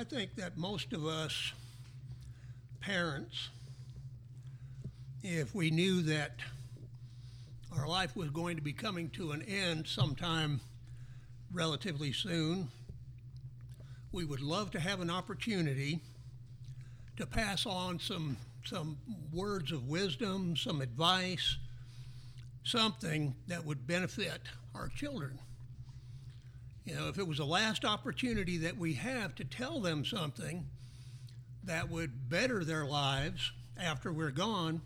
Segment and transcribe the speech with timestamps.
[0.00, 1.52] I think that most of us
[2.80, 3.50] parents,
[5.22, 6.36] if we knew that
[7.76, 10.62] our life was going to be coming to an end sometime
[11.52, 12.68] relatively soon,
[14.10, 16.00] we would love to have an opportunity
[17.18, 18.96] to pass on some some
[19.34, 21.58] words of wisdom, some advice,
[22.64, 24.40] something that would benefit
[24.74, 25.38] our children.
[26.90, 30.66] You know, if it was the last opportunity that we have to tell them something
[31.62, 34.82] that would better their lives after we're gone,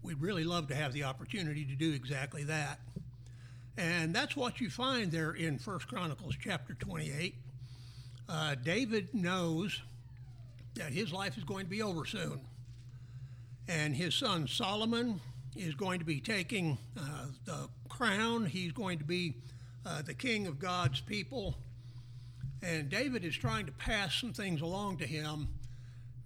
[0.00, 2.78] we'd really love to have the opportunity to do exactly that.
[3.76, 7.34] And that's what you find there in 1 Chronicles chapter 28.
[8.28, 9.82] Uh, David knows
[10.76, 12.42] that his life is going to be over soon.
[13.66, 15.20] And his son Solomon
[15.56, 18.46] is going to be taking uh, the crown.
[18.46, 19.34] He's going to be
[19.86, 21.54] uh, the king of God's people.
[22.62, 25.48] And David is trying to pass some things along to him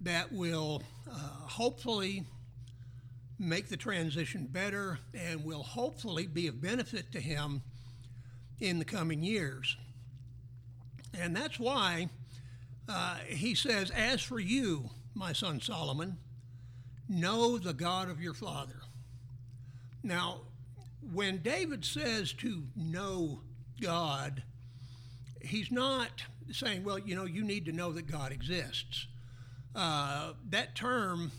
[0.01, 2.23] that will uh, hopefully
[3.37, 7.61] make the transition better and will hopefully be of benefit to him
[8.59, 9.77] in the coming years.
[11.17, 12.09] And that's why
[12.87, 16.17] uh, he says, As for you, my son Solomon,
[17.07, 18.81] know the God of your father.
[20.03, 20.41] Now,
[21.11, 23.41] when David says to know
[23.79, 24.43] God,
[25.41, 29.07] he's not saying, well, you know, you need to know that God exists.
[29.75, 31.31] Uh, that term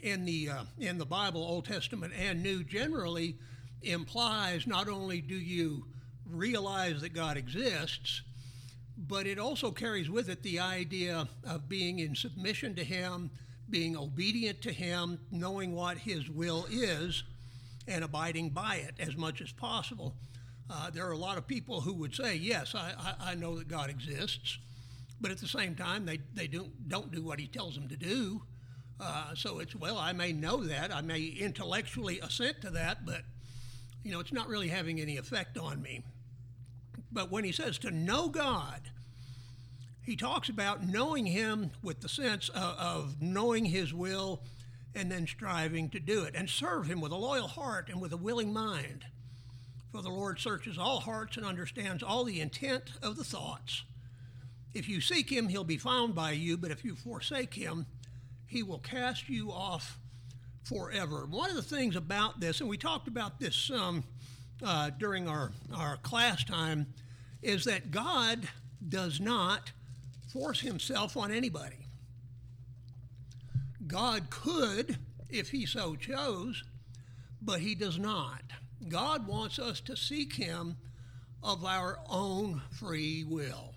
[0.00, 3.36] in the uh, in the Bible, Old Testament and New, generally
[3.82, 5.84] implies not only do you
[6.28, 8.22] realize that God exists,
[8.96, 13.30] but it also carries with it the idea of being in submission to Him,
[13.68, 17.22] being obedient to Him, knowing what His will is,
[17.86, 20.14] and abiding by it as much as possible.
[20.68, 23.56] Uh, there are a lot of people who would say, Yes, I, I, I know
[23.56, 24.58] that God exists,
[25.20, 27.96] but at the same time, they, they don't, don't do what He tells them to
[27.96, 28.42] do.
[28.98, 33.22] Uh, so it's, well, I may know that, I may intellectually assent to that, but,
[34.02, 36.02] you know, it's not really having any effect on me.
[37.12, 38.80] But when he says to know God,
[40.06, 44.40] he talks about knowing Him with the sense of, of knowing His will
[44.94, 48.12] and then striving to do it, and serve Him with a loyal heart and with
[48.12, 49.04] a willing mind.
[49.96, 53.82] For the Lord searches all hearts and understands all the intent of the thoughts.
[54.74, 57.86] If you seek Him, He'll be found by you, but if you forsake Him,
[58.44, 59.98] he will cast you off
[60.64, 61.24] forever.
[61.24, 64.04] One of the things about this, and we talked about this some
[64.62, 66.88] uh, during our, our class time,
[67.40, 68.46] is that God
[68.86, 69.72] does not
[70.30, 71.86] force himself on anybody.
[73.86, 74.98] God could,
[75.30, 76.64] if he so chose,
[77.40, 78.42] but he does not.
[78.88, 80.76] God wants us to seek him
[81.42, 83.74] of our own free will.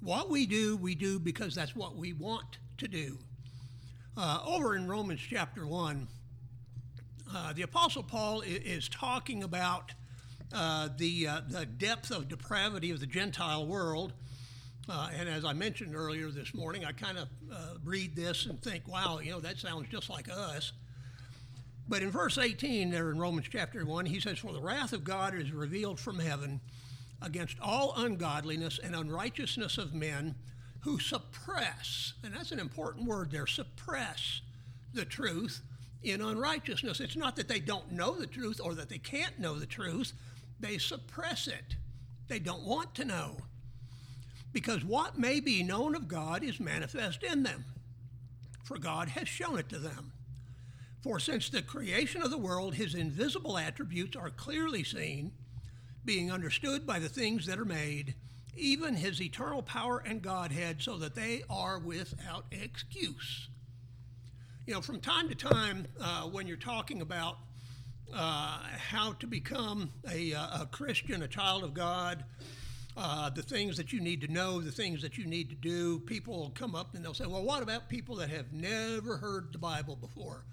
[0.00, 3.18] What we do, we do because that's what we want to do.
[4.16, 6.08] Uh, over in Romans chapter 1,
[7.34, 9.92] uh, the Apostle Paul is, is talking about
[10.52, 14.12] uh, the, uh, the depth of depravity of the Gentile world.
[14.88, 18.60] Uh, and as I mentioned earlier this morning, I kind of uh, read this and
[18.62, 20.72] think, wow, you know, that sounds just like us.
[21.88, 25.04] But in verse 18, there in Romans chapter 1, he says, For the wrath of
[25.04, 26.60] God is revealed from heaven
[27.22, 30.34] against all ungodliness and unrighteousness of men
[30.80, 34.42] who suppress, and that's an important word there, suppress
[34.92, 35.62] the truth
[36.02, 37.00] in unrighteousness.
[37.00, 40.12] It's not that they don't know the truth or that they can't know the truth,
[40.60, 41.76] they suppress it.
[42.28, 43.38] They don't want to know.
[44.52, 47.64] Because what may be known of God is manifest in them,
[48.62, 50.12] for God has shown it to them.
[51.02, 55.32] For since the creation of the world, his invisible attributes are clearly seen,
[56.04, 58.14] being understood by the things that are made
[58.58, 63.48] even his eternal power and Godhead, so that they are without excuse.
[64.66, 67.38] You know, from time to time, uh, when you're talking about
[68.12, 72.24] uh, how to become a, a, Christian, a child of God,
[72.96, 76.00] uh, the things that you need to know, the things that you need to do,
[76.00, 79.58] people come up and they'll say, Well, what about people that have never heard the
[79.58, 80.44] Bible before?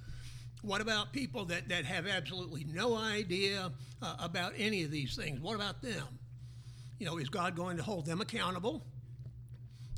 [0.66, 3.72] What about people that, that have absolutely no idea
[4.02, 5.40] uh, about any of these things?
[5.40, 6.08] What about them?
[6.98, 8.84] You know, is God going to hold them accountable?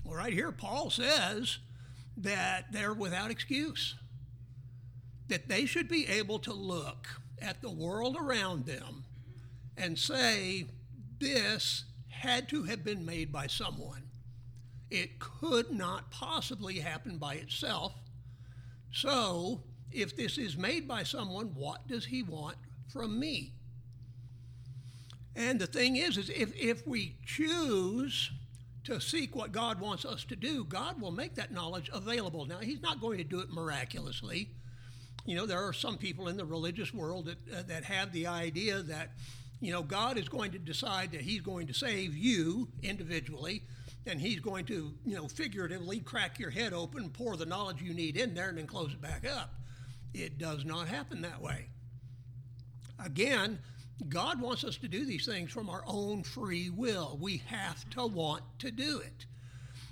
[0.03, 1.59] Well, right here, Paul says
[2.17, 3.95] that they're without excuse,
[5.29, 7.07] that they should be able to look
[7.41, 9.05] at the world around them
[9.77, 10.65] and say,
[11.19, 14.03] this had to have been made by someone.
[14.89, 17.93] It could not possibly happen by itself.
[18.91, 19.61] So,
[19.91, 22.57] if this is made by someone, what does he want
[22.91, 23.53] from me?
[25.35, 28.31] And the thing is, is if, if we choose
[28.85, 32.45] to seek what God wants us to do, God will make that knowledge available.
[32.45, 34.49] Now, He's not going to do it miraculously.
[35.25, 38.27] You know, there are some people in the religious world that, uh, that have the
[38.27, 39.11] idea that,
[39.59, 43.61] you know, God is going to decide that He's going to save you individually,
[44.07, 47.93] and He's going to, you know, figuratively crack your head open, pour the knowledge you
[47.93, 49.53] need in there, and then close it back up.
[50.13, 51.67] It does not happen that way.
[53.03, 53.59] Again,
[54.09, 57.17] God wants us to do these things from our own free will.
[57.19, 59.25] We have to want to do it.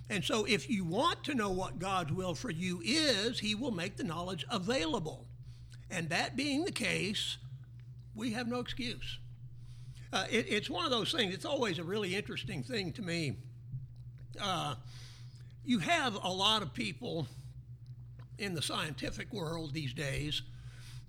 [0.10, 3.72] And so, if you want to know what God's will for you is, He will
[3.72, 5.26] make the knowledge available.
[5.90, 7.38] And that being the case,
[8.14, 9.18] we have no excuse.
[10.14, 13.36] Uh, it, it's one of those things, it's always a really interesting thing to me.
[14.40, 14.76] Uh,
[15.64, 17.28] you have a lot of people
[18.38, 20.42] in the scientific world these days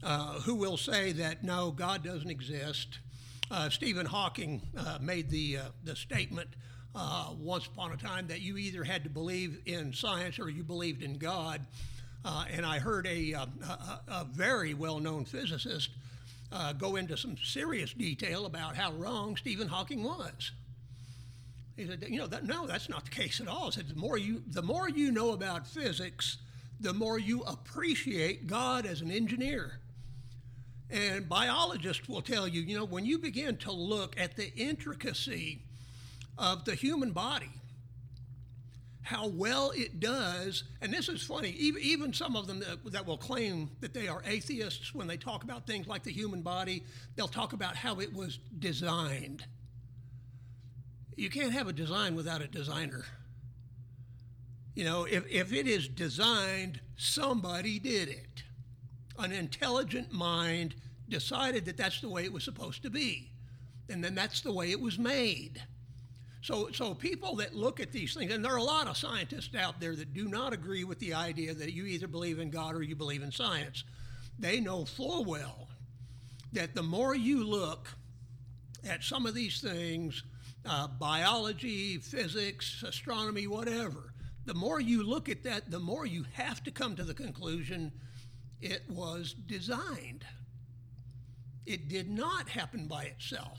[0.03, 2.99] uh, who will say that no, God doesn't exist.
[3.51, 6.49] Uh, Stephen Hawking uh, made the, uh, the statement
[6.95, 10.63] uh, once upon a time that you either had to believe in science or you
[10.63, 11.61] believed in God.
[12.25, 13.49] Uh, and I heard a, a,
[14.09, 15.91] a very well known physicist
[16.79, 20.53] go into some serious detail about how wrong Stephen Hawking was.
[21.77, 23.67] He said, you know, that, no, that's not the case at all.
[23.67, 26.39] He said, the more you, the more you know about physics,
[26.81, 29.81] the more you appreciate God as an engineer.
[30.91, 35.61] And biologists will tell you, you know, when you begin to look at the intricacy
[36.39, 37.51] of the human body,
[39.03, 43.07] how well it does, and this is funny, even, even some of them that, that
[43.07, 46.83] will claim that they are atheists, when they talk about things like the human body,
[47.15, 49.45] they'll talk about how it was designed.
[51.17, 53.05] You can't have a design without a designer.
[54.77, 58.37] You know, if, if it is designed, somebody did it
[59.19, 60.75] an intelligent mind
[61.09, 63.31] decided that that's the way it was supposed to be.
[63.89, 65.63] And then that's the way it was made.
[66.43, 69.55] So, so people that look at these things, and there are a lot of scientists
[69.55, 72.75] out there that do not agree with the idea that you either believe in God
[72.75, 73.85] or you believe in science.
[74.39, 75.69] They know full well
[76.53, 77.89] that the more you look
[78.89, 80.23] at some of these things,
[80.65, 84.13] uh, biology, physics, astronomy, whatever,
[84.47, 87.93] the more you look at that, the more you have to come to the conclusion
[88.63, 90.25] it was designed.
[91.67, 93.59] It did not happen by itself.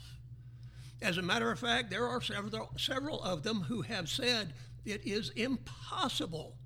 [1.00, 4.54] As a matter of fact, there are several, several of them who have said
[4.84, 6.56] it is impossible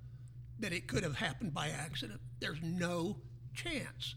[0.60, 2.20] that it could have happened by accident.
[2.38, 3.16] There's no
[3.54, 4.14] chance.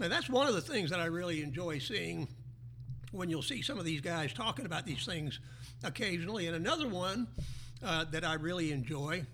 [0.00, 2.28] And that's one of the things that I really enjoy seeing
[3.10, 5.40] when you'll see some of these guys talking about these things
[5.82, 6.46] occasionally.
[6.46, 7.26] And another one
[7.82, 9.24] uh, that I really enjoy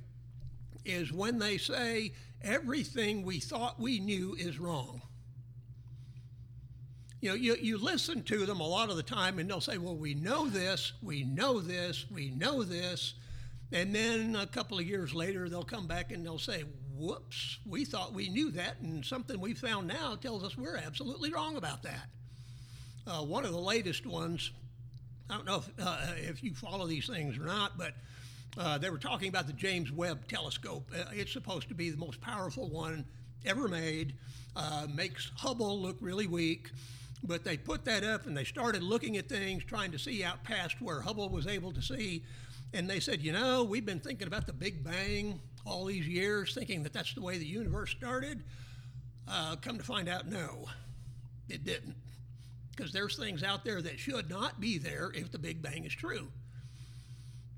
[0.85, 2.13] is when they say
[2.43, 5.03] everything we thought we knew is wrong.
[7.21, 9.79] You know, you, you listen to them a lot of the time and they'll say,
[9.79, 13.15] well, we know this, we know this, we know this.
[13.73, 16.65] And then a couple of years later, they'll come back and they'll say,
[16.97, 21.33] whoops, we thought we knew that, and something we found now tells us we're absolutely
[21.33, 22.09] wrong about that.
[23.07, 24.51] Uh, one of the latest ones,
[25.29, 27.93] I don't know if, uh, if you follow these things or not, but
[28.59, 30.91] uh, they were talking about the James Webb telescope.
[30.95, 33.05] Uh, it's supposed to be the most powerful one
[33.45, 34.15] ever made,
[34.55, 36.71] uh, makes Hubble look really weak.
[37.23, 40.45] But they put that up and they started looking at things, trying to see out
[40.45, 42.23] past where Hubble was able to see.
[42.73, 46.55] And they said, you know, we've been thinking about the Big Bang all these years,
[46.55, 48.43] thinking that that's the way the universe started.
[49.29, 50.67] Uh, come to find out, no,
[51.49, 51.97] it didn't.
[52.75, 55.95] Because there's things out there that should not be there if the Big Bang is
[55.95, 56.29] true.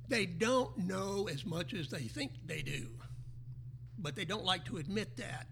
[0.09, 2.87] They don't know as much as they think they do,
[3.99, 5.47] but they don't like to admit that.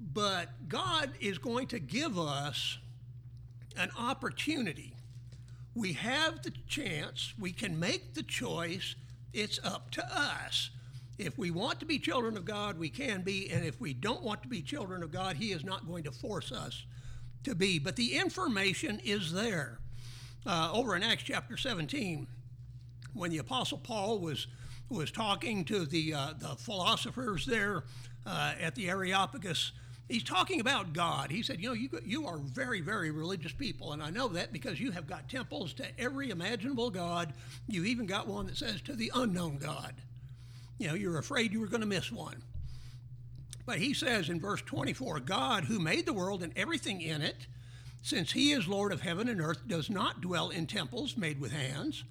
[0.00, 2.78] But God is going to give us
[3.76, 4.94] an opportunity.
[5.74, 8.94] We have the chance, we can make the choice.
[9.34, 10.70] It's up to us.
[11.18, 14.22] If we want to be children of God, we can be, and if we don't
[14.22, 16.84] want to be children of God, He is not going to force us
[17.44, 17.78] to be.
[17.78, 19.78] But the information is there.
[20.46, 22.26] Uh, over in Acts chapter 17,
[23.16, 24.46] when the Apostle Paul was
[24.88, 27.84] was talking to the uh, the philosophers there
[28.24, 29.72] uh, at the Areopagus,
[30.08, 31.30] he's talking about God.
[31.30, 34.52] He said, you know, you you are very very religious people, and I know that
[34.52, 37.32] because you have got temples to every imaginable God.
[37.68, 39.94] You've even got one that says to the unknown God.
[40.78, 42.42] You know, you're afraid you were going to miss one.
[43.64, 47.48] But he says in verse 24, God who made the world and everything in it,
[48.02, 51.50] since he is Lord of heaven and earth, does not dwell in temples made with
[51.50, 52.04] hands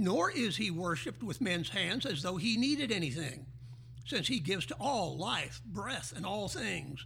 [0.00, 3.44] nor is he worshiped with men's hands as though he needed anything,
[4.06, 7.04] since he gives to all life, breath, and all things.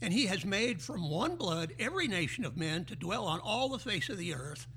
[0.00, 3.68] And he has made from one blood every nation of men to dwell on all
[3.68, 4.68] the face of the earth,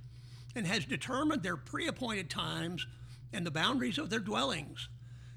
[0.56, 2.88] and has determined their pre appointed times
[3.32, 4.90] and the boundaries of their dwellings,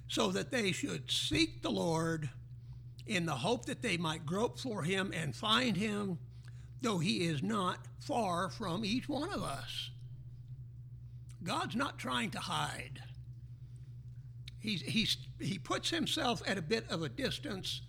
[0.08, 2.30] so that they should seek the Lord
[3.06, 6.18] in the hope that they might grope for him and find him,
[6.80, 9.90] though he is not far from each one of us.
[11.46, 13.02] God's not trying to hide.
[14.58, 17.82] He's, he's, he puts himself at a bit of a distance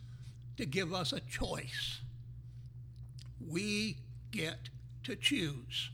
[0.57, 2.01] to give us a choice.
[3.45, 3.97] We
[4.31, 4.69] get
[5.05, 5.89] to choose.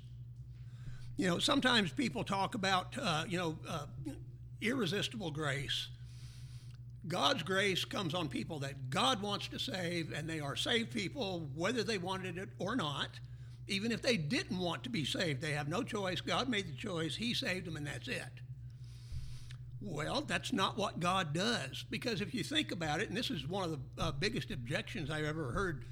[1.16, 3.86] You know, sometimes people talk about, uh, you know, uh,
[4.62, 5.88] irresistible grace.
[7.08, 11.50] God's grace comes on people that God wants to save, and they are saved people,
[11.56, 13.10] whether they wanted it or not.
[13.68, 16.22] Even if they didn't want to be saved, they have no choice.
[16.22, 18.42] God made the choice, He saved them, and that's it.
[19.82, 21.84] Well, that's not what God does.
[21.90, 25.10] Because if you think about it, and this is one of the uh, biggest objections
[25.10, 25.86] I've ever heard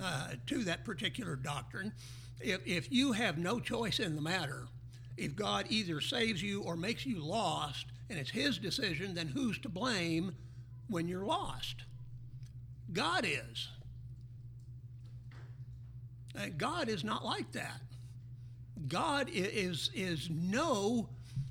[0.00, 1.92] uh, to that particular doctrine,
[2.40, 4.68] if, if you have no choice in the matter,
[5.16, 9.58] if God either saves you or makes you lost, and it's His decision, then who's
[9.60, 10.34] to blame
[10.88, 11.84] when you're lost?
[12.92, 13.68] God is.
[16.38, 17.80] Uh, God is not like that.
[18.86, 21.08] God is, is no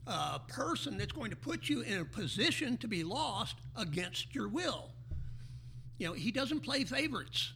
[0.08, 4.48] uh, person that's going to put you in a position to be lost against your
[4.48, 4.89] will.
[5.98, 7.51] You know, He doesn't play favorites.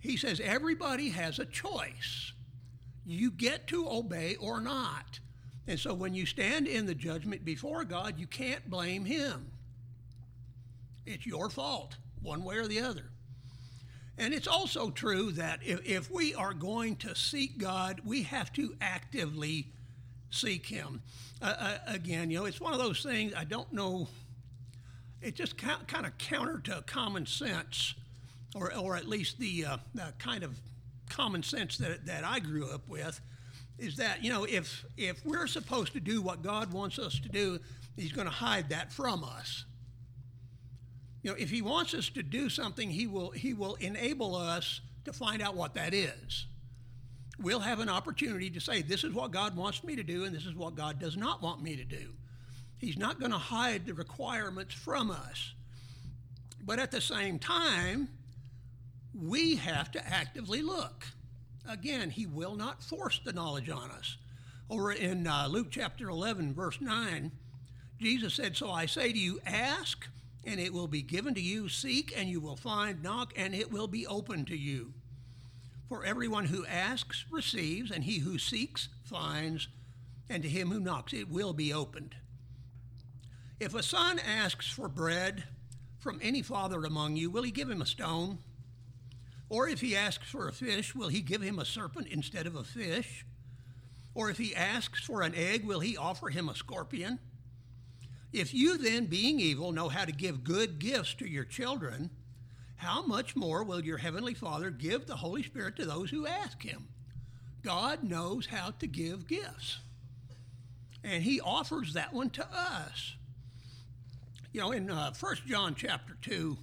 [0.00, 2.32] He says everybody has a choice.
[3.04, 5.20] You get to obey or not.
[5.66, 9.50] And so when you stand in the judgment before God, you can't blame Him.
[11.04, 13.10] It's your fault, one way or the other.
[14.16, 18.52] And it's also true that if, if we are going to seek God, we have
[18.54, 19.66] to actively
[20.30, 21.02] seek Him.
[21.42, 24.08] Uh, uh, again, you know, it's one of those things, I don't know,
[25.20, 27.94] it's just kind of counter to common sense,
[28.54, 30.56] or, or at least the, uh, the kind of
[31.08, 33.20] common sense that, that I grew up with,
[33.78, 37.28] is that, you know, if, if we're supposed to do what God wants us to
[37.28, 37.58] do,
[37.96, 39.64] He's going to hide that from us.
[41.24, 44.82] You know, if he wants us to do something, he will, he will enable us
[45.06, 46.44] to find out what that is.
[47.40, 50.36] We'll have an opportunity to say, this is what God wants me to do, and
[50.36, 52.10] this is what God does not want me to do.
[52.76, 55.54] He's not going to hide the requirements from us.
[56.62, 58.08] But at the same time,
[59.18, 61.06] we have to actively look.
[61.66, 64.18] Again, he will not force the knowledge on us.
[64.68, 67.32] Over in uh, Luke chapter 11, verse 9,
[67.98, 70.06] Jesus said, So I say to you, ask,
[70.46, 71.68] and it will be given to you.
[71.68, 73.02] Seek, and you will find.
[73.02, 74.92] Knock, and it will be open to you.
[75.88, 79.68] For everyone who asks receives, and he who seeks finds,
[80.28, 82.14] and to him who knocks it will be opened.
[83.60, 85.44] If a son asks for bread
[85.98, 88.38] from any father among you, will he give him a stone?
[89.48, 92.56] Or if he asks for a fish, will he give him a serpent instead of
[92.56, 93.24] a fish?
[94.14, 97.18] Or if he asks for an egg, will he offer him a scorpion?
[98.34, 102.10] If you then, being evil, know how to give good gifts to your children,
[102.74, 106.60] how much more will your heavenly Father give the Holy Spirit to those who ask
[106.60, 106.88] him?
[107.62, 109.78] God knows how to give gifts.
[111.04, 113.14] And he offers that one to us.
[114.52, 116.58] You know, in uh, 1 John chapter 2,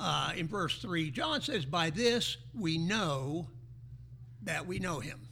[0.00, 3.46] uh, in verse 3, John says, By this we know
[4.42, 5.28] that we know him,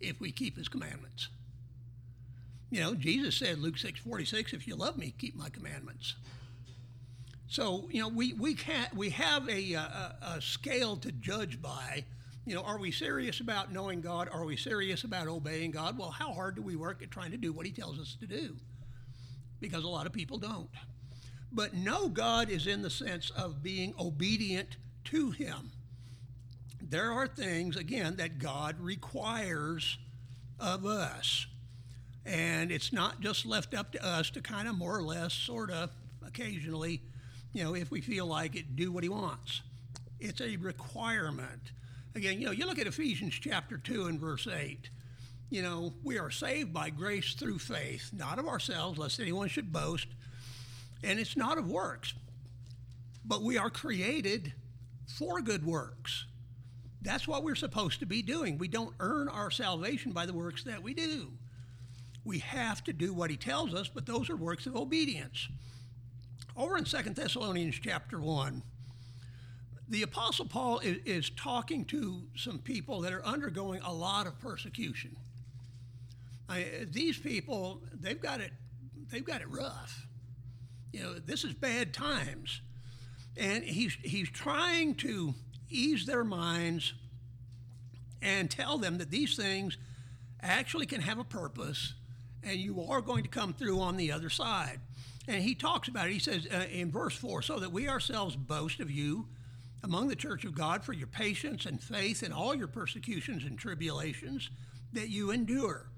[0.00, 1.28] if we keep his commandments.
[2.70, 6.14] You know, Jesus said, Luke 6 46, if you love me, keep my commandments.
[7.48, 12.04] So, you know, we, we, can't, we have a, a, a scale to judge by.
[12.46, 14.28] You know, are we serious about knowing God?
[14.32, 15.98] Are we serious about obeying God?
[15.98, 18.26] Well, how hard do we work at trying to do what He tells us to
[18.26, 18.56] do?
[19.60, 20.70] Because a lot of people don't.
[21.52, 25.72] But know God is in the sense of being obedient to Him.
[26.80, 29.98] There are things, again, that God requires
[30.60, 31.46] of us.
[32.30, 35.68] And it's not just left up to us to kind of more or less, sort
[35.68, 35.90] of,
[36.24, 37.02] occasionally,
[37.52, 39.62] you know, if we feel like it, do what he wants.
[40.20, 41.72] It's a requirement.
[42.14, 44.90] Again, you know, you look at Ephesians chapter 2 and verse 8.
[45.50, 49.72] You know, we are saved by grace through faith, not of ourselves, lest anyone should
[49.72, 50.06] boast.
[51.02, 52.14] And it's not of works,
[53.24, 54.52] but we are created
[55.18, 56.26] for good works.
[57.02, 58.56] That's what we're supposed to be doing.
[58.56, 61.32] We don't earn our salvation by the works that we do.
[62.24, 65.48] We have to do what he tells us, but those are works of obedience.
[66.56, 68.62] Over in 2 Thessalonians chapter 1,
[69.88, 74.38] the Apostle Paul is, is, talking to some people that are undergoing a lot of
[74.38, 75.16] persecution.
[76.48, 78.52] I, these people, they've got it,
[79.10, 80.06] they've got it rough.
[80.92, 82.60] You know, this is bad times,
[83.36, 85.34] and he's he's trying to
[85.68, 86.94] ease their minds
[88.22, 89.76] and tell them that these things
[90.42, 91.94] actually can have a purpose
[92.42, 94.80] and you are going to come through on the other side.
[95.28, 96.12] And he talks about it.
[96.12, 99.26] He says uh, in verse 4 so that we ourselves boast of you
[99.82, 103.58] among the church of God for your patience and faith in all your persecutions and
[103.58, 104.50] tribulations
[104.92, 105.88] that you endure,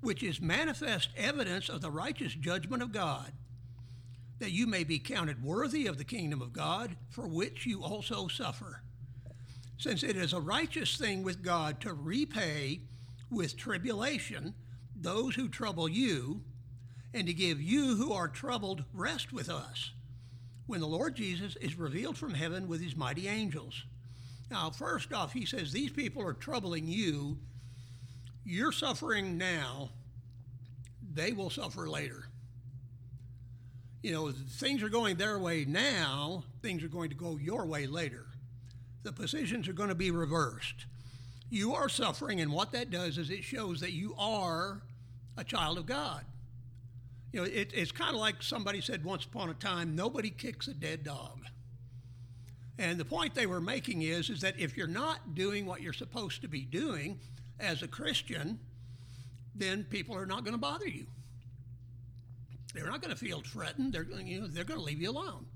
[0.00, 3.32] which is manifest evidence of the righteous judgment of God,
[4.38, 8.28] that you may be counted worthy of the kingdom of God, for which you also
[8.28, 8.82] suffer.
[9.76, 12.80] Since it is a righteous thing with God to repay
[13.30, 14.54] with tribulation
[15.00, 16.42] those who trouble you,
[17.12, 19.90] and to give you who are troubled rest with us
[20.66, 23.82] when the Lord Jesus is revealed from heaven with his mighty angels.
[24.50, 27.38] Now, first off, he says, These people are troubling you.
[28.44, 29.90] You're suffering now,
[31.12, 32.28] they will suffer later.
[34.02, 37.86] You know, things are going their way now, things are going to go your way
[37.86, 38.26] later.
[39.02, 40.86] The positions are going to be reversed.
[41.50, 44.82] You are suffering, and what that does is it shows that you are
[45.40, 46.24] a child of God.
[47.32, 50.68] You know, it, it's kind of like somebody said once upon a time nobody kicks
[50.68, 51.44] a dead dog.
[52.78, 55.92] And the point they were making is, is that if you're not doing what you're
[55.92, 57.18] supposed to be doing
[57.58, 58.58] as a Christian,
[59.54, 61.06] then people are not going to bother you.
[62.74, 63.92] They're not going to feel threatened.
[63.92, 65.46] They're, you know, they're going to leave you alone.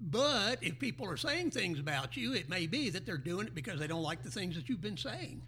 [0.00, 3.54] But if people are saying things about you, it may be that they're doing it
[3.54, 5.42] because they don't like the things that you've been saying.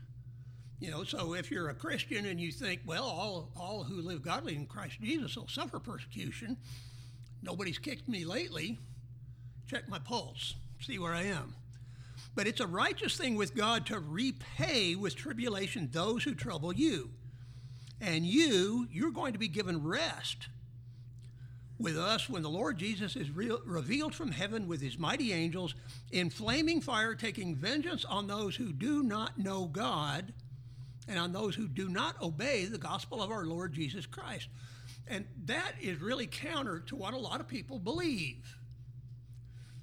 [0.85, 4.21] You know, so if you're a Christian and you think, well, all, all who live
[4.21, 6.59] godly in Christ Jesus will suffer persecution,
[7.43, 8.79] nobody's kicked me lately,
[9.67, 11.55] check my pulse, see where I am.
[12.35, 17.09] But it's a righteous thing with God to repay with tribulation those who trouble you.
[18.03, 20.49] And you, you're going to be given rest
[21.79, 25.75] with us when the Lord Jesus is re- revealed from heaven with his mighty angels
[26.13, 30.35] in flaming fire, taking vengeance on those who do not know God
[31.09, 34.49] and on those who do not obey the gospel of our Lord Jesus Christ.
[35.07, 38.57] And that is really counter to what a lot of people believe.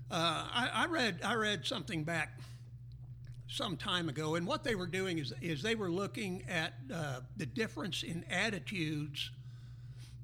[0.10, 2.40] Uh, I, I, read I read something back
[3.48, 7.20] some time ago, and what they were doing is, is they were looking at uh,
[7.38, 9.30] the difference in attitudes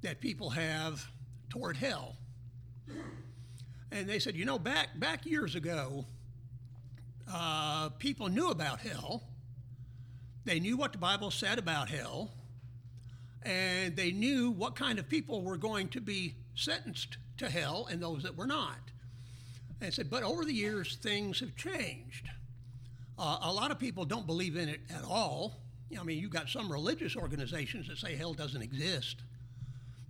[0.02, 1.06] that people have
[1.50, 2.16] toward hell.
[3.92, 6.06] And they said, you know, back back years ago,
[7.32, 9.24] uh, people knew about hell,
[10.48, 12.32] they knew what the Bible said about hell,
[13.44, 18.02] and they knew what kind of people were going to be sentenced to hell and
[18.02, 18.80] those that were not.
[19.82, 22.30] And said, but over the years, things have changed.
[23.20, 25.60] Uh, a lot of people don't believe in it at all.
[26.00, 29.18] I mean, you've got some religious organizations that say hell doesn't exist.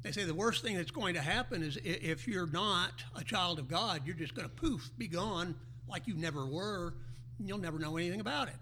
[0.03, 3.57] They say the worst thing that's going to happen is if you're not a child
[3.57, 5.55] of God, you're just going to poof, be gone
[5.89, 6.93] like you never were.
[7.43, 8.55] You'll never know anything about it.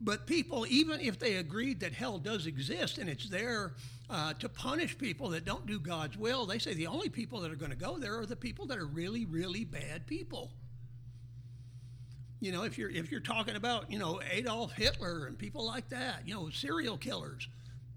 [0.00, 3.72] But people, even if they agreed that hell does exist and it's there
[4.10, 7.50] uh, to punish people that don't do God's will, they say the only people that
[7.50, 10.52] are going to go there are the people that are really, really bad people.
[12.40, 15.88] You know, if you're if you're talking about you know Adolf Hitler and people like
[15.88, 17.48] that, you know, serial killers,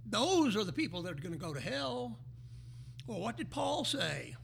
[0.05, 2.17] those are the people that are going to go to hell.
[3.05, 4.35] Well, what did Paul say?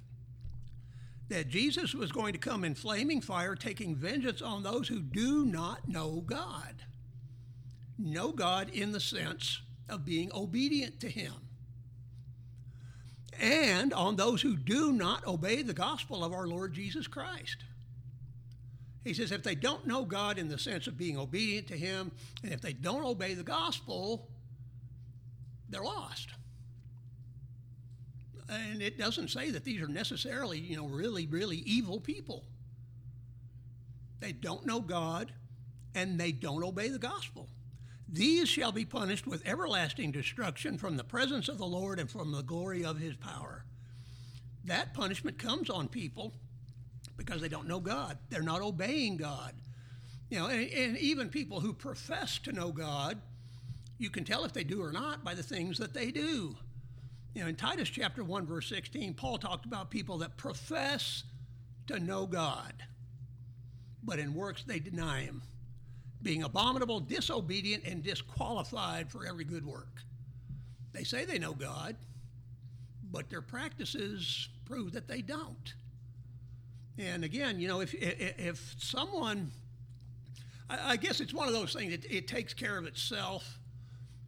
[1.29, 5.45] That Jesus was going to come in flaming fire, taking vengeance on those who do
[5.45, 6.83] not know God
[7.97, 11.33] know God in the sense of being obedient to Him.
[13.39, 17.57] And on those who do not obey the gospel of our Lord Jesus Christ.
[19.03, 22.11] He says, if they don't know God in the sense of being obedient to Him,
[22.43, 24.27] and if they don't obey the gospel,
[25.69, 26.29] they're lost.
[28.49, 32.45] And it doesn't say that these are necessarily, you know, really, really evil people.
[34.19, 35.31] They don't know God
[35.93, 37.47] and they don't obey the gospel.
[38.07, 42.31] These shall be punished with everlasting destruction from the presence of the Lord and from
[42.31, 43.65] the glory of his power.
[44.65, 46.33] That punishment comes on people
[47.17, 48.17] because they don't know God.
[48.29, 49.53] They're not obeying God.
[50.29, 53.19] You know, and, and even people who profess to know God,
[53.97, 56.55] you can tell if they do or not by the things that they do.
[57.33, 61.23] You know, in Titus chapter 1, verse 16, Paul talked about people that profess
[61.87, 62.73] to know God,
[64.03, 65.41] but in works they deny him
[66.25, 70.01] being abominable, disobedient, and disqualified for every good work.
[70.91, 71.95] They say they know God,
[73.11, 75.73] but their practices prove that they don't.
[76.97, 79.51] And again, you know, if, if someone,
[80.67, 83.59] I guess it's one of those things, it, it takes care of itself.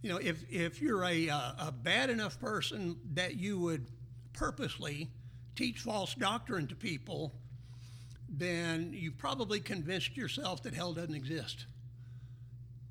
[0.04, 3.88] You know, if, if you're a, uh, a bad enough person that you would
[4.34, 5.10] purposely
[5.56, 7.34] teach false doctrine to people,
[8.30, 11.66] then you've probably convinced yourself that hell doesn't exist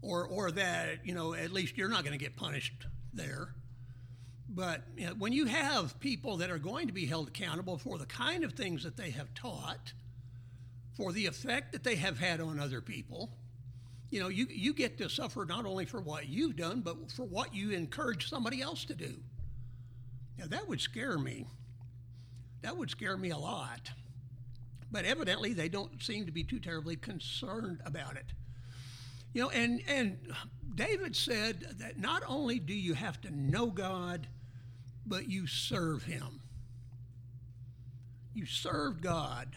[0.03, 3.49] or or that you know at least you're not going to get punished there.
[4.49, 7.99] But you know, when you have people that are going to be held accountable for
[7.99, 9.93] the kind of things that they have taught,
[10.95, 13.31] for the effect that they have had on other people,
[14.11, 17.25] you know, you, you get to suffer not only for what you've done, but for
[17.25, 19.15] what you encourage somebody else to do.
[20.39, 21.47] Now, that would scare me.
[22.63, 23.91] That would scare me a lot.
[24.91, 28.27] But evidently, they don't seem to be too terribly concerned about it.
[29.33, 30.19] You know, and, and
[30.75, 34.27] David said that not only do you have to know God,
[35.07, 36.41] but you serve Him.
[38.35, 39.57] You serve God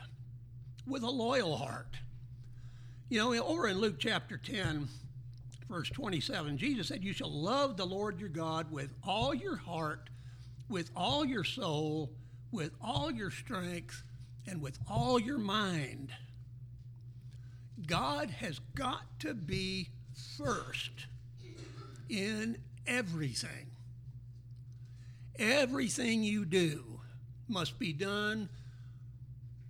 [0.88, 1.98] with a loyal heart.
[3.10, 4.88] You know, over in Luke chapter 10,
[5.70, 10.10] verse 27, Jesus said, You shall love the Lord your God with all your heart,
[10.70, 12.12] with all your soul,
[12.52, 14.04] with all your strength,
[14.48, 16.12] and with all your mind.
[17.90, 19.90] God has got to be
[20.38, 20.92] first
[22.08, 23.72] in everything.
[25.38, 27.00] Everything you do
[27.48, 28.50] must be done.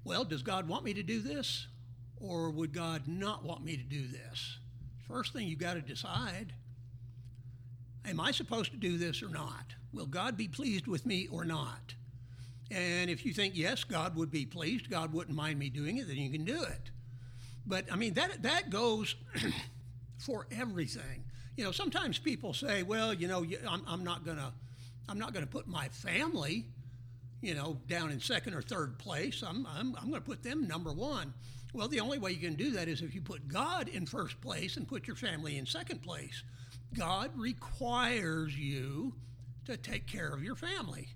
[0.04, 1.68] Well, does God want me to do this?
[2.20, 4.58] Or would God not want me to do this?
[5.08, 6.54] First thing you've got to decide
[8.06, 9.76] am I supposed to do this or not?
[9.94, 11.94] Will God be pleased with me or not?
[12.72, 16.08] And if you think, yes, God would be pleased, God wouldn't mind me doing it,
[16.08, 16.90] then you can do it.
[17.66, 19.16] But I mean, that, that goes
[20.18, 21.24] for everything.
[21.56, 24.52] You know, sometimes people say, well, you know, I'm, I'm not to.
[25.10, 26.66] I'm not to put my family,
[27.42, 29.42] you know, down in second or third place.
[29.42, 31.34] I'm, I'm, I'm to put them number one.
[31.74, 34.40] Well, the only way you can do that is if you put God in first
[34.40, 36.44] place and put your family in second place.
[36.98, 39.14] God requires you
[39.66, 41.08] to take care of your family.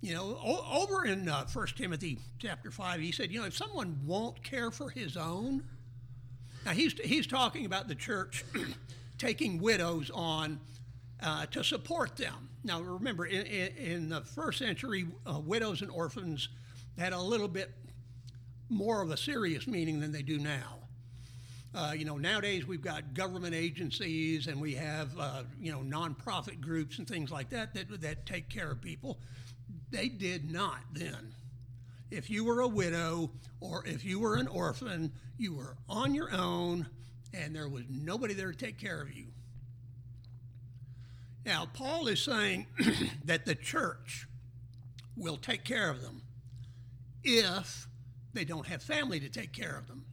[0.00, 3.56] You know, o- over in uh, 1 Timothy chapter 5, he said, you know, if
[3.56, 5.64] someone won't care for his own,
[6.64, 8.44] now he's, he's talking about the church
[9.18, 10.60] taking widows on
[11.20, 12.48] uh, to support them.
[12.62, 16.48] Now, remember, in, in, in the first century, uh, widows and orphans
[16.96, 17.72] had a little bit
[18.68, 20.74] more of a serious meaning than they do now.
[21.74, 26.60] Uh, you know, nowadays we've got government agencies and we have, uh, you know, nonprofit
[26.60, 29.18] groups and things like that, that that take care of people.
[29.90, 31.34] They did not then.
[32.10, 36.32] If you were a widow or if you were an orphan, you were on your
[36.32, 36.86] own
[37.34, 39.26] and there was nobody there to take care of you.
[41.44, 42.66] Now, Paul is saying
[43.24, 44.26] that the church
[45.16, 46.22] will take care of them
[47.24, 47.86] if
[48.32, 50.04] they don't have family to take care of them.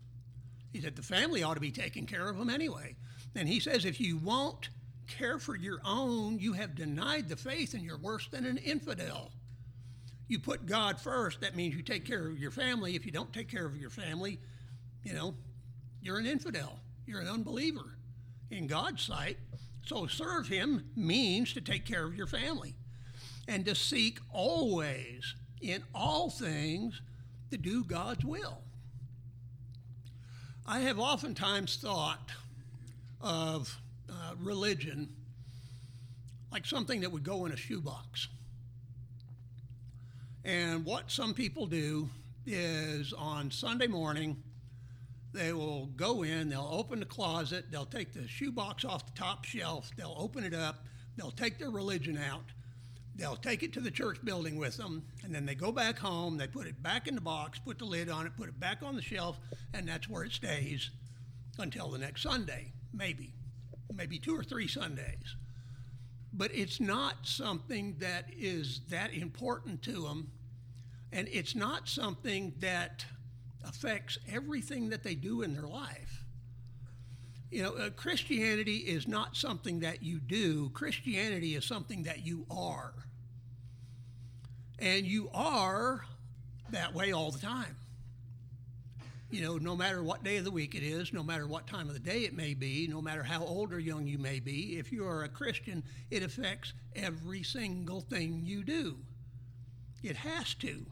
[0.74, 2.96] He said the family ought to be taking care of them anyway.
[3.36, 4.70] And he says if you won't
[5.08, 9.32] care for your own, you have denied the faith and you're worse than an infidel.
[10.28, 12.96] You put God first, that means you take care of your family.
[12.96, 14.40] If you don't take care of your family,
[15.04, 15.36] you know,
[16.02, 16.80] you're an infidel.
[17.06, 17.98] You're an unbeliever
[18.50, 19.38] in God's sight.
[19.86, 22.74] So serve him means to take care of your family
[23.48, 27.02] and to seek always in all things
[27.52, 28.62] to do God's will.
[30.66, 32.32] I have oftentimes thought
[33.22, 35.10] of uh, religion
[36.52, 38.30] like something that would go in a shoebox.
[40.46, 42.08] And what some people do
[42.46, 44.38] is on Sunday morning,
[45.34, 49.44] they will go in, they'll open the closet, they'll take the shoebox off the top
[49.44, 50.86] shelf, they'll open it up,
[51.18, 52.44] they'll take their religion out,
[53.16, 56.38] they'll take it to the church building with them, and then they go back home,
[56.38, 58.84] they put it back in the box, put the lid on it, put it back
[58.84, 59.40] on the shelf,
[59.74, 60.92] and that's where it stays
[61.58, 63.34] until the next Sunday, maybe,
[63.96, 65.36] maybe two or three Sundays.
[66.32, 70.30] But it's not something that is that important to them,
[71.16, 73.06] and it's not something that
[73.66, 76.26] affects everything that they do in their life.
[77.50, 82.46] You know, uh, Christianity is not something that you do, Christianity is something that you
[82.52, 82.94] are.
[84.78, 86.06] And you are
[86.72, 87.78] that way all the time.
[89.32, 91.88] You know, no matter what day of the week it is, no matter what time
[91.88, 94.78] of the day it may be, no matter how old or young you may be,
[94.78, 98.98] if you are a Christian, it affects every single thing you do.
[100.04, 100.86] It has to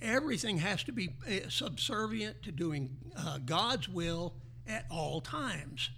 [0.00, 4.34] everything has to be eh, subservient to doing uh, God's will
[4.66, 5.90] at all times.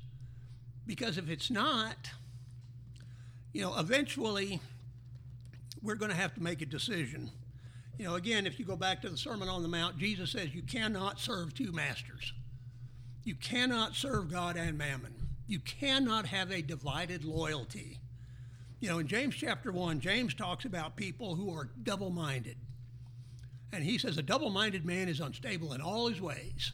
[0.87, 2.11] Because if it's not,
[3.53, 4.61] you know, eventually
[5.83, 7.31] we're going to have to make a decision.
[7.99, 10.55] You know, again, if you go back to the Sermon on the Mount, Jesus says
[10.55, 12.33] you cannot serve two masters.
[13.25, 15.15] You cannot serve God and mammon.
[15.47, 17.99] You cannot have a divided loyalty.
[18.81, 22.57] You know, in James chapter 1, James talks about people who are double minded.
[23.73, 26.73] And he says a double minded man is unstable in all his ways.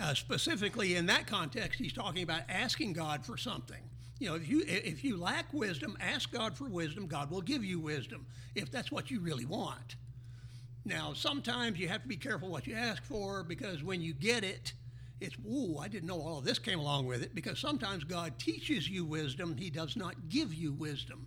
[0.00, 3.82] Uh, specifically, in that context, he's talking about asking God for something.
[4.18, 7.06] You know, if you if you lack wisdom, ask God for wisdom.
[7.06, 9.96] God will give you wisdom if that's what you really want.
[10.84, 14.42] Now, sometimes you have to be careful what you ask for because when you get
[14.42, 14.72] it,
[15.20, 18.38] it's, ooh, I didn't know all of this came along with it because sometimes God
[18.38, 21.26] teaches you wisdom, He does not give you wisdom.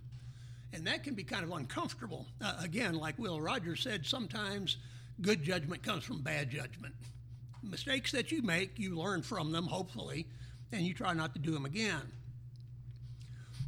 [0.72, 2.26] And that can be kind of uncomfortable.
[2.40, 4.76] Uh, again, like Will Rogers said, sometimes
[5.20, 6.94] good judgment comes from bad judgment.
[7.62, 10.26] Mistakes that you make, you learn from them, hopefully,
[10.72, 12.12] and you try not to do them again.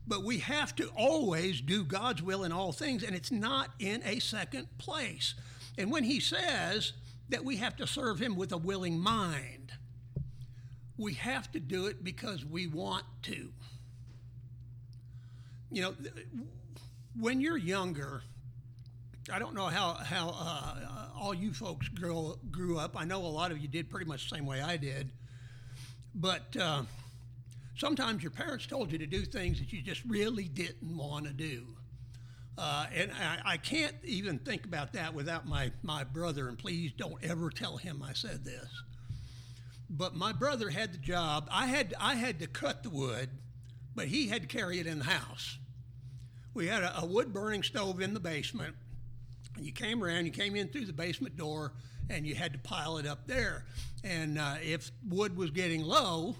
[0.06, 4.02] But we have to always do God's will in all things, and it's not in
[4.04, 5.34] a second place.
[5.76, 6.92] And when he says
[7.28, 9.72] that we have to serve him with a willing mind,
[10.96, 13.50] we have to do it because we want to.
[15.70, 15.94] You know,
[17.18, 18.22] when you're younger,
[19.32, 22.96] I don't know how, how uh, all you folks grew, grew up.
[22.96, 25.10] I know a lot of you did pretty much the same way I did.
[26.14, 26.82] But uh,
[27.76, 31.32] sometimes your parents told you to do things that you just really didn't want to
[31.32, 31.66] do.
[32.56, 36.90] Uh, and I, I, can't even think about that without my, my brother, and please
[36.96, 38.68] don't ever tell him I said this.
[39.88, 41.48] But my brother had the job.
[41.52, 43.30] I had, I had to cut the wood,
[43.94, 45.56] but he had to carry it in the house.
[46.58, 48.74] We had a, a wood burning stove in the basement.
[49.60, 51.70] You came around, you came in through the basement door,
[52.10, 53.64] and you had to pile it up there.
[54.02, 56.34] And uh, if wood was getting low,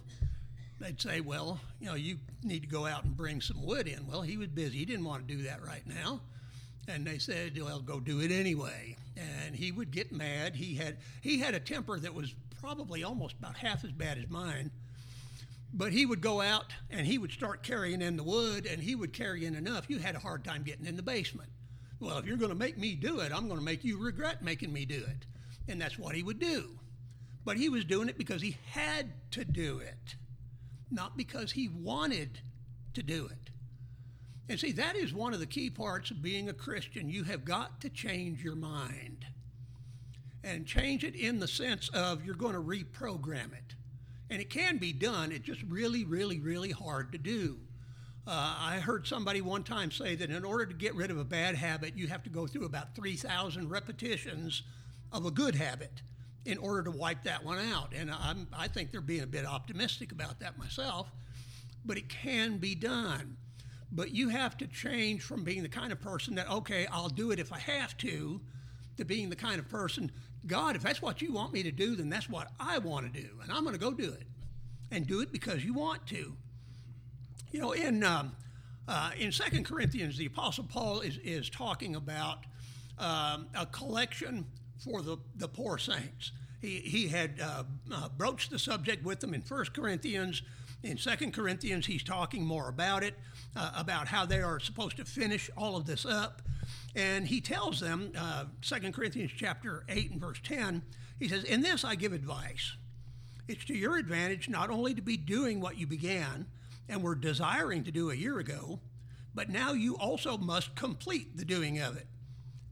[0.81, 4.09] they'd say, well, you know, you need to go out and bring some wood in.
[4.09, 4.79] Well, he was busy.
[4.79, 6.21] He didn't want to do that right now.
[6.89, 8.97] And they said, well, go do it anyway.
[9.17, 10.57] And he would get mad.
[10.57, 14.29] He had, he had a temper that was probably almost about half as bad as
[14.29, 14.73] mine.
[15.73, 18.95] But he would go out and he would start carrying in the wood and he
[18.95, 19.89] would carry in enough.
[19.89, 21.51] You had a hard time getting in the basement.
[22.01, 24.43] Well, if you're going to make me do it, I'm going to make you regret
[24.43, 25.27] making me do it.
[25.69, 26.79] And that's what he would do.
[27.45, 30.17] But he was doing it because he had to do it
[30.91, 32.41] not because he wanted
[32.95, 33.51] to do it.
[34.49, 37.11] And see, that is one of the key parts of being a Christian.
[37.11, 39.27] You have got to change your mind
[40.43, 43.75] and change it in the sense of you're going to reprogram it.
[44.31, 47.59] And it can be done, it's just really, really, really hard to do.
[48.27, 51.25] Uh, I heard somebody one time say that in order to get rid of a
[51.25, 54.65] bad habit, you have to go through about 3,000 repetitions
[55.13, 56.03] of a good habit
[56.45, 57.95] in order to wipe that one out.
[57.95, 61.11] And I'm, I think they're being a bit optimistic about that myself,
[61.87, 63.39] but it can be done.
[63.91, 67.31] But you have to change from being the kind of person that, okay, I'll do
[67.31, 68.41] it if I have to,
[68.99, 70.11] to being the kind of person,
[70.47, 73.21] God, if that's what you want me to do, then that's what I want to
[73.21, 73.29] do.
[73.43, 74.27] And I'm going to go do it.
[74.91, 76.35] And do it because you want to.
[77.51, 78.35] You know, in, um,
[78.87, 82.39] uh, in Second Corinthians, the Apostle Paul is, is talking about
[82.99, 84.47] um, a collection
[84.83, 86.33] for the, the poor saints.
[86.61, 90.43] He, he had uh, uh, broached the subject with them in First Corinthians.
[90.83, 93.15] In Second Corinthians, he's talking more about it,
[93.57, 96.43] uh, about how they are supposed to finish all of this up.
[96.95, 100.83] And he tells them, uh, 2 Corinthians chapter 8 and verse 10,
[101.19, 102.77] he says, In this I give advice.
[103.47, 106.47] It's to your advantage not only to be doing what you began
[106.89, 108.81] and were desiring to do a year ago,
[109.35, 112.07] but now you also must complete the doing of it.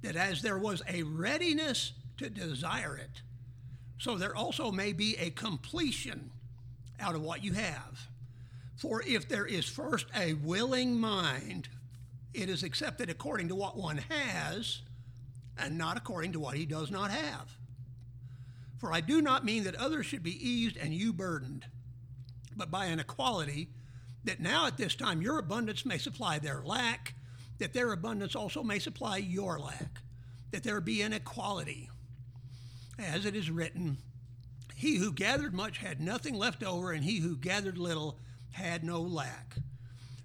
[0.02, 3.22] That as there was a readiness to desire it,
[3.98, 6.30] so there also may be a completion
[7.00, 8.08] out of what you have.
[8.76, 11.68] For if there is first a willing mind,
[12.36, 14.82] it is accepted according to what one has
[15.58, 17.56] and not according to what he does not have.
[18.78, 21.64] For I do not mean that others should be eased and you burdened,
[22.54, 23.70] but by an equality,
[24.24, 27.14] that now at this time your abundance may supply their lack,
[27.58, 30.02] that their abundance also may supply your lack,
[30.50, 31.88] that there be an equality
[32.98, 33.98] as it is written,
[34.74, 38.18] He who gathered much had nothing left over, and he who gathered little
[38.52, 39.56] had no lack.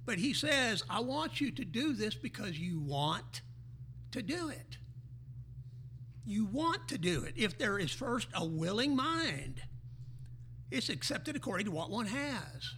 [0.06, 3.42] But he says, I want you to do this because you want
[4.12, 4.78] to do it.
[6.26, 7.34] You want to do it.
[7.36, 9.62] If there is first a willing mind,
[10.70, 12.74] it's accepted according to what one has.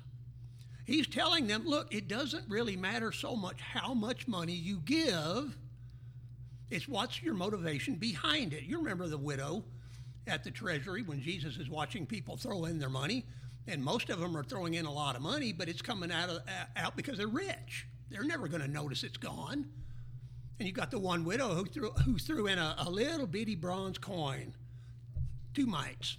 [0.85, 5.57] He's telling them, look, it doesn't really matter so much how much money you give,
[6.69, 8.63] it's what's your motivation behind it.
[8.63, 9.63] You remember the widow
[10.27, 13.25] at the treasury when Jesus is watching people throw in their money,
[13.67, 16.29] and most of them are throwing in a lot of money, but it's coming out
[16.29, 16.41] of,
[16.75, 17.87] out because they're rich.
[18.09, 19.65] They're never going to notice it's gone.
[20.59, 23.55] And you got the one widow who threw who threw in a, a little bitty
[23.55, 24.53] bronze coin,
[25.53, 26.17] two mites,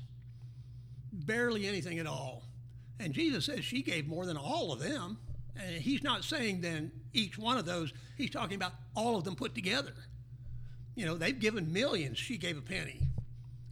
[1.12, 2.42] barely anything at all.
[2.98, 5.18] And Jesus says she gave more than all of them.
[5.57, 9.37] And he's not saying then each one of those, he's talking about all of them
[9.37, 9.94] put together.
[10.96, 13.00] You know, they've given millions, she gave a penny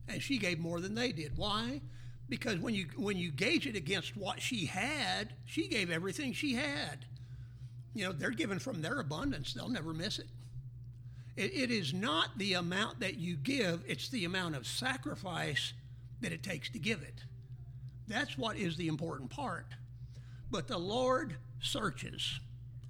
[0.08, 1.36] and she gave more than they did.
[1.36, 1.80] Why?
[2.28, 6.54] Because when you when you gauge it against what she had, she gave everything she
[6.54, 7.04] had.
[7.94, 10.26] you know, they're given from their abundance, they'll never miss it.
[11.36, 11.52] it.
[11.54, 15.72] It is not the amount that you give, it's the amount of sacrifice
[16.20, 17.24] that it takes to give it.
[18.08, 19.66] That's what is the important part.
[20.50, 22.40] But the Lord searches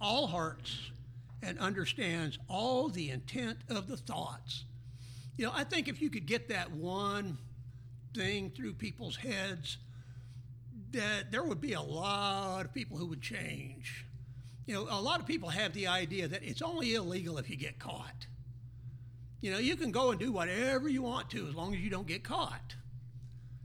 [0.01, 0.91] all hearts
[1.43, 4.65] and understands all the intent of the thoughts.
[5.37, 7.39] You know, I think if you could get that one
[8.15, 9.79] thing through people's heads,
[10.93, 14.05] that there would be a lot of people who would change.
[14.67, 17.57] You know, a lot of people have the idea that it's only illegal if you
[17.57, 18.27] get caught.
[19.41, 21.91] You know, you can go and do whatever you want to as long as you
[21.91, 22.77] don't get caught.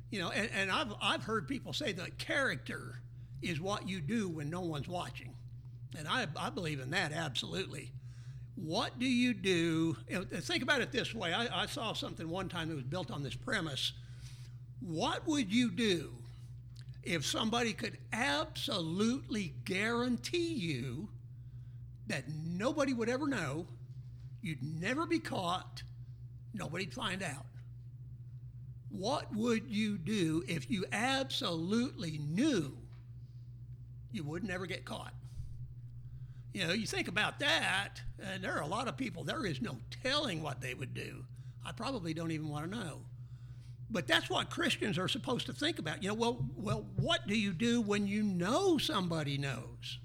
[0.09, 3.01] You know, and, and I've, I've heard people say that character
[3.41, 5.35] is what you do when no one's watching.
[5.97, 7.91] And I, I believe in that absolutely.
[8.55, 9.97] What do you do?
[10.09, 12.83] You know, think about it this way I, I saw something one time that was
[12.83, 13.93] built on this premise.
[14.79, 16.11] What would you do
[17.03, 21.09] if somebody could absolutely guarantee you
[22.07, 23.67] that nobody would ever know,
[24.41, 25.83] you'd never be caught,
[26.53, 27.45] nobody'd find out?
[28.89, 32.77] What would you do if you absolutely knew
[34.11, 35.13] you would never get caught?
[36.53, 39.61] You know, you think about that, and there are a lot of people, there is
[39.61, 41.23] no telling what they would do.
[41.65, 43.01] I probably don't even want to know.
[43.89, 46.03] But that's what Christians are supposed to think about.
[46.03, 49.99] You know, well, well, what do you do when you know somebody knows?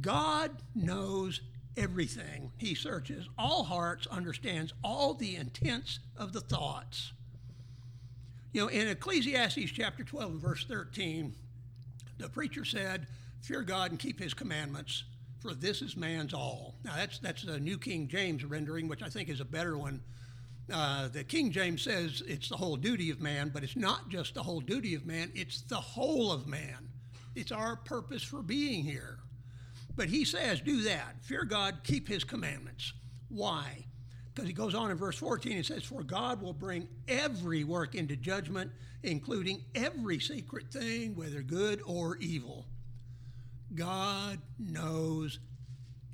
[0.00, 1.40] God knows
[1.76, 2.52] everything.
[2.58, 7.12] He searches all hearts, understands all the intents of the thoughts.
[8.52, 11.34] You know, in Ecclesiastes chapter 12 and verse 13,
[12.18, 13.06] the preacher said,
[13.42, 15.04] Fear God and keep his commandments,
[15.40, 16.74] for this is man's all.
[16.84, 20.00] Now, that's, that's the New King James rendering, which I think is a better one.
[20.72, 24.34] Uh, the King James says it's the whole duty of man, but it's not just
[24.34, 26.88] the whole duty of man, it's the whole of man.
[27.36, 29.18] It's our purpose for being here.
[29.94, 31.22] But he says, do that.
[31.22, 32.92] Fear God, keep his commandments.
[33.28, 33.84] Why?
[34.34, 37.94] Because he goes on in verse 14 and says, For God will bring every work
[37.94, 38.70] into judgment,
[39.02, 42.66] including every secret thing, whether good or evil.
[43.74, 45.38] God knows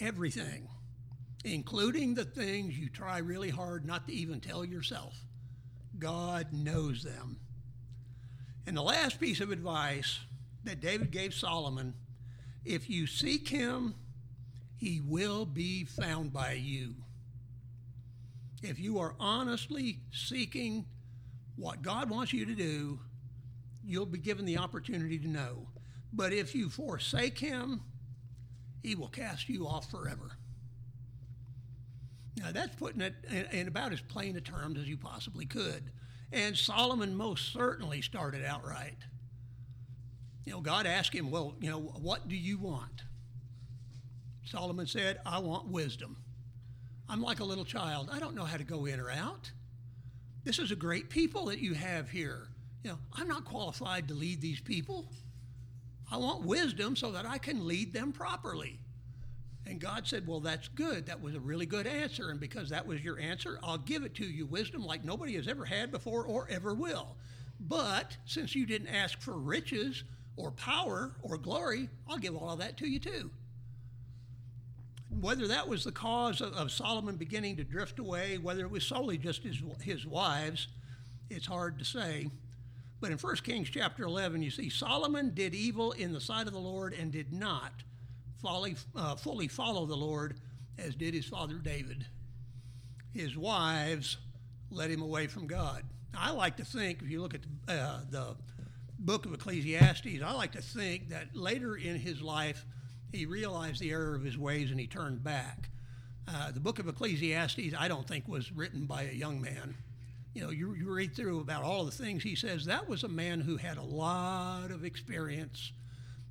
[0.00, 0.68] everything,
[1.44, 5.14] including the things you try really hard not to even tell yourself.
[5.98, 7.38] God knows them.
[8.66, 10.20] And the last piece of advice
[10.64, 11.94] that David gave Solomon
[12.64, 13.94] if you seek him,
[14.76, 16.94] he will be found by you.
[18.62, 20.86] If you are honestly seeking
[21.56, 23.00] what God wants you to do,
[23.84, 25.66] you'll be given the opportunity to know.
[26.12, 27.82] But if you forsake him,
[28.82, 30.36] he will cast you off forever.
[32.38, 33.14] Now, that's putting it
[33.52, 35.90] in, about as plain a terms as you possibly could.
[36.32, 38.96] And Solomon most certainly started out right.
[40.44, 43.02] You know, God asked him, Well, you know, what do you want?
[44.44, 46.16] Solomon said, I want wisdom.
[47.08, 48.08] I'm like a little child.
[48.12, 49.50] I don't know how to go in or out.
[50.44, 52.48] This is a great people that you have here.
[52.82, 55.06] You know, I'm not qualified to lead these people.
[56.10, 58.78] I want wisdom so that I can lead them properly.
[59.66, 61.06] And God said, Well, that's good.
[61.06, 62.30] That was a really good answer.
[62.30, 65.48] And because that was your answer, I'll give it to you wisdom like nobody has
[65.48, 67.16] ever had before or ever will.
[67.60, 70.02] But since you didn't ask for riches
[70.36, 73.30] or power or glory, I'll give all of that to you too.
[75.20, 79.18] Whether that was the cause of, Solomon beginning to drift away, whether it was solely
[79.18, 80.68] just his, his wives,
[81.30, 82.30] it's hard to say.
[83.00, 86.52] But in 1 Kings chapter 11, you see Solomon did evil in the sight of
[86.52, 87.72] the Lord and did not
[88.42, 90.36] fully, uh, fully follow the Lord
[90.78, 92.06] as did his father David.
[93.14, 94.16] His wives
[94.70, 95.84] led him away from God.
[96.16, 98.36] I like to think, if you look at the, uh, the
[98.98, 102.64] book of Ecclesiastes, I like to think that later in his life,
[103.12, 105.70] he realized the error of his ways and he turned back.
[106.28, 109.74] Uh, the book of Ecclesiastes, I don't think, was written by a young man
[110.34, 112.64] you know, you, you read through about all the things he says.
[112.64, 115.72] That was a man who had a lot of experience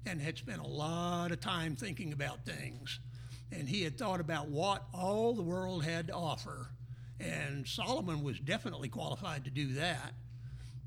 [0.06, 2.99] and had spent a lot of time thinking about things.
[3.52, 6.68] And he had thought about what all the world had to offer.
[7.20, 10.14] And Solomon was definitely qualified to do that.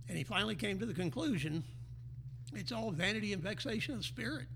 [0.08, 1.64] And he finally came to the conclusion
[2.56, 4.46] it's all vanity and vexation of spirit.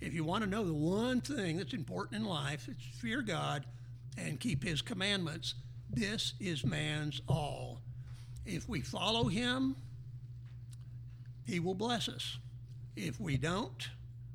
[0.00, 3.64] If you want to know the one thing that's important in life, it's fear God
[4.18, 5.54] and keep his commandments.
[5.90, 7.80] This is man's all.
[8.44, 9.76] If we follow him,
[11.46, 12.38] he will bless us.
[12.96, 13.88] If we don't,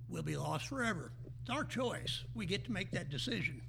[0.10, 1.12] we'll be lost forever.
[1.42, 2.24] It's our choice.
[2.36, 3.62] We get to make that decision.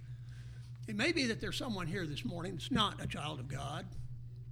[0.89, 3.87] It may be that there's someone here this morning that's not a child of God.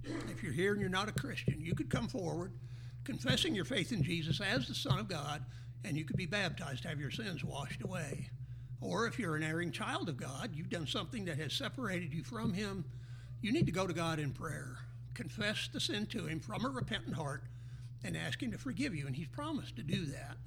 [0.03, 2.53] If you're here and you're not a Christian, you could come forward
[3.03, 5.43] confessing your faith in Jesus as the Son of God
[5.83, 8.29] and you could be baptized, have your sins washed away.
[8.81, 12.23] Or if you're an erring child of God, you've done something that has separated you
[12.23, 12.85] from Him,
[13.41, 14.77] you need to go to God in prayer.
[15.13, 17.43] Confess the sin to Him from a repentant heart
[18.03, 20.37] and ask Him to forgive you, and He's promised to do that.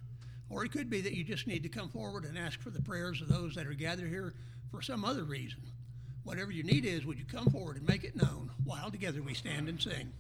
[0.51, 2.83] Or it could be that you just need to come forward and ask for the
[2.83, 4.35] prayers of those that are gathered here
[4.71, 5.63] for some other reason.
[6.25, 9.35] Whatever your need is, would you come forward and make it known while together we
[9.35, 10.13] stand and sing?